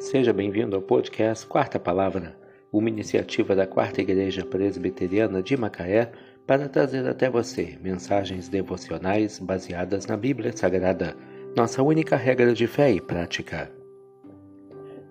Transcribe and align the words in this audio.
Seja 0.00 0.32
bem-vindo 0.32 0.74
ao 0.74 0.80
podcast 0.80 1.46
Quarta 1.46 1.78
Palavra, 1.78 2.34
uma 2.72 2.88
iniciativa 2.88 3.54
da 3.54 3.66
Quarta 3.66 4.00
Igreja 4.00 4.42
Presbiteriana 4.46 5.42
de 5.42 5.54
Macaé 5.58 6.10
para 6.46 6.70
trazer 6.70 7.06
até 7.06 7.28
você 7.28 7.78
mensagens 7.82 8.48
devocionais 8.48 9.38
baseadas 9.38 10.06
na 10.06 10.16
Bíblia 10.16 10.56
Sagrada, 10.56 11.14
nossa 11.54 11.82
única 11.82 12.16
regra 12.16 12.54
de 12.54 12.66
fé 12.66 12.90
e 12.90 12.98
prática. 12.98 13.70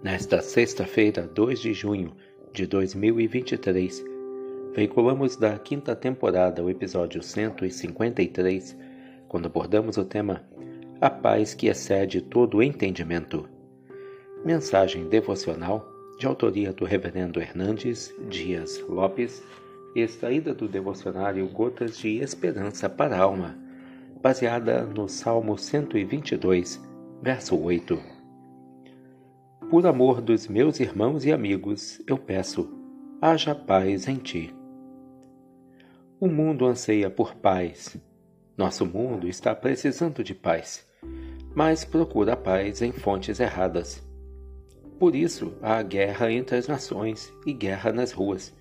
Nesta 0.02 0.42
sexta-feira, 0.42 1.22
2 1.22 1.60
de 1.60 1.72
junho 1.72 2.16
de 2.52 2.66
2023, 2.66 4.04
veiculamos 4.76 5.38
da 5.38 5.60
quinta 5.60 5.96
temporada 5.96 6.64
o 6.64 6.70
episódio 6.70 7.22
153, 7.22 8.76
quando 9.28 9.46
abordamos 9.46 9.98
o 9.98 10.04
tema 10.04 10.44
A 11.00 11.12
Paz 11.12 11.54
que 11.54 11.68
excede 11.68 12.22
todo 12.22 12.64
entendimento. 12.64 13.59
Mensagem 14.44 15.10
devocional 15.10 15.86
de 16.18 16.26
autoria 16.26 16.72
do 16.72 16.86
Reverendo 16.86 17.42
Hernandes 17.42 18.16
Dias 18.30 18.82
Lopes, 18.88 19.44
extraída 19.94 20.54
do 20.54 20.66
devocionário 20.66 21.46
Gotas 21.50 21.98
de 21.98 22.20
Esperança 22.20 22.90
para 22.90 23.18
a 23.18 23.22
Alma, 23.22 23.58
baseada 24.22 24.86
no 24.86 25.10
Salmo 25.10 25.58
122, 25.58 26.82
verso 27.22 27.62
8. 27.62 28.00
Por 29.70 29.86
amor 29.86 30.22
dos 30.22 30.48
meus 30.48 30.80
irmãos 30.80 31.26
e 31.26 31.34
amigos, 31.34 32.02
eu 32.08 32.18
peço, 32.18 32.72
haja 33.22 33.54
paz 33.54 34.08
em 34.08 34.16
ti. 34.16 34.56
O 36.18 36.28
mundo 36.28 36.66
anseia 36.66 37.10
por 37.10 37.36
paz. 37.36 37.98
Nosso 38.58 38.86
mundo 38.86 39.28
está 39.28 39.54
precisando 39.54 40.24
de 40.24 40.34
paz, 40.34 40.88
mas 41.54 41.84
procura 41.84 42.38
paz 42.38 42.82
em 42.82 42.94
fontes 42.94 43.42
erradas 43.42 44.09
por 45.00 45.16
isso, 45.16 45.54
há 45.62 45.82
guerra 45.82 46.30
entre 46.30 46.58
as 46.58 46.68
nações 46.68 47.34
e 47.46 47.54
guerra 47.54 47.94
nas 47.94 48.12
ruas. 48.12 48.54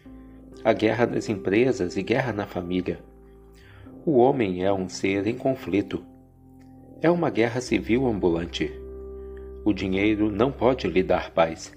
Há 0.63 0.73
guerra 0.73 1.05
nas 1.05 1.29
empresas 1.29 1.97
e 1.97 2.03
guerra 2.03 2.33
na 2.33 2.47
família. 2.47 3.01
O 4.07 4.19
homem 4.19 4.65
é 4.65 4.73
um 4.73 4.89
ser 4.89 5.27
em 5.27 5.37
conflito. 5.37 6.01
É 7.03 7.11
uma 7.11 7.29
guerra 7.29 7.61
civil 7.61 8.07
ambulante. 8.07 8.73
O 9.65 9.73
dinheiro 9.73 10.31
não 10.31 10.53
pode 10.53 10.87
lhe 10.87 11.03
dar 11.03 11.33
paz. 11.33 11.75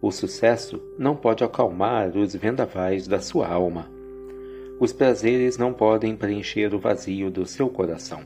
O 0.00 0.10
sucesso 0.10 0.82
não 0.98 1.14
pode 1.14 1.44
acalmar 1.44 2.16
os 2.16 2.34
vendavais 2.34 3.06
da 3.06 3.20
sua 3.20 3.46
alma. 3.46 3.90
Os 4.80 4.90
prazeres 4.90 5.58
não 5.58 5.74
podem 5.74 6.16
preencher 6.16 6.74
o 6.74 6.78
vazio 6.78 7.30
do 7.30 7.44
seu 7.44 7.68
coração. 7.68 8.20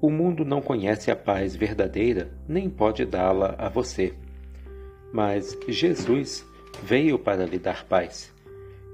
O 0.00 0.08
mundo 0.08 0.42
não 0.42 0.62
conhece 0.62 1.10
a 1.10 1.16
paz 1.16 1.54
verdadeira, 1.54 2.30
nem 2.48 2.70
pode 2.70 3.04
dá-la 3.04 3.54
a 3.58 3.68
você 3.68 4.14
mas 5.12 5.58
Jesus 5.68 6.44
veio 6.82 7.18
para 7.18 7.46
lhe 7.46 7.58
dar 7.58 7.84
paz. 7.84 8.32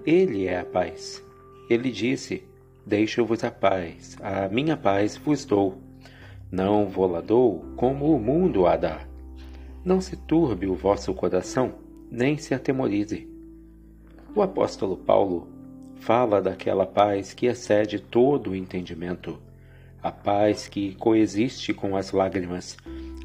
Ele 0.04 0.46
é 0.46 0.60
a 0.60 0.64
paz. 0.64 1.22
Ele 1.68 1.90
disse: 1.90 2.44
Deixo-vos 2.84 3.42
a 3.42 3.50
paz, 3.50 4.16
a 4.22 4.48
minha 4.48 4.76
paz 4.76 5.16
vos 5.16 5.44
dou. 5.44 5.78
Não 6.50 6.88
vou-la 6.88 7.20
dou 7.20 7.64
como 7.76 8.14
o 8.14 8.20
mundo 8.20 8.66
a 8.66 8.76
dá. 8.76 9.00
Não 9.84 10.00
se 10.00 10.16
turbe 10.16 10.66
o 10.66 10.74
vosso 10.74 11.12
coração, 11.12 11.74
nem 12.10 12.38
se 12.38 12.54
atemorize. 12.54 13.28
O 14.34 14.42
apóstolo 14.42 14.96
Paulo 14.96 15.48
fala 15.96 16.40
daquela 16.40 16.86
paz 16.86 17.32
que 17.32 17.46
excede 17.46 17.98
todo 17.98 18.50
o 18.50 18.54
entendimento, 18.54 19.38
a 20.06 20.12
paz 20.12 20.68
que 20.68 20.94
coexiste 20.94 21.74
com 21.74 21.96
as 21.96 22.12
lágrimas, 22.12 22.76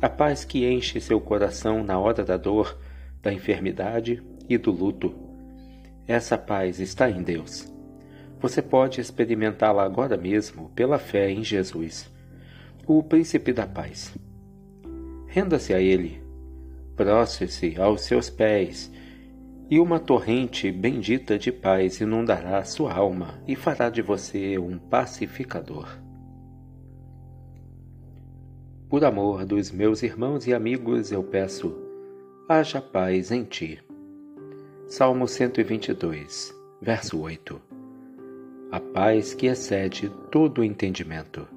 a 0.01 0.09
paz 0.09 0.43
que 0.43 0.65
enche 0.65 0.99
seu 0.99 1.21
coração 1.21 1.83
na 1.83 1.99
hora 1.99 2.25
da 2.25 2.37
dor, 2.37 2.75
da 3.21 3.31
enfermidade 3.31 4.23
e 4.49 4.57
do 4.57 4.71
luto. 4.71 5.13
Essa 6.08 6.39
paz 6.39 6.80
está 6.80 7.08
em 7.08 7.21
Deus. 7.21 7.71
Você 8.39 8.64
pode 8.64 8.99
experimentá-la 8.99 9.83
agora 9.83 10.17
mesmo 10.17 10.71
pela 10.71 10.97
fé 10.97 11.30
em 11.30 11.43
Jesus, 11.43 12.11
o 12.87 13.03
Príncipe 13.03 13.53
da 13.53 13.67
Paz. 13.67 14.11
Renda-se 15.27 15.75
a 15.75 15.80
Ele, 15.80 16.20
prostre-se 16.95 17.80
aos 17.80 18.02
seus 18.02 18.27
pés, 18.27 18.91
e 19.70 19.80
uma 19.80 19.99
torrente 19.99 20.71
bendita 20.71 21.37
de 21.37 21.52
paz 21.52 22.02
inundará 22.02 22.64
sua 22.64 22.91
alma 22.91 23.39
e 23.47 23.55
fará 23.55 23.87
de 23.87 24.02
você 24.02 24.58
um 24.58 24.80
pacificador 24.80 25.87
por 28.91 29.05
amor 29.05 29.45
dos 29.45 29.71
meus 29.71 30.03
irmãos 30.03 30.45
e 30.45 30.53
amigos, 30.53 31.13
eu 31.13 31.23
peço, 31.23 31.73
haja 32.45 32.81
paz 32.81 33.31
em 33.31 33.45
ti. 33.45 33.81
Salmo 34.85 35.29
122, 35.29 36.53
verso 36.81 37.21
8. 37.21 37.61
A 38.69 38.81
paz 38.81 39.33
que 39.33 39.47
excede 39.47 40.11
todo 40.29 40.59
o 40.59 40.63
entendimento. 40.65 41.47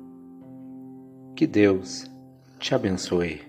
Que 1.34 1.44
Deus 1.44 2.08
te 2.60 2.72
abençoe. 2.72 3.42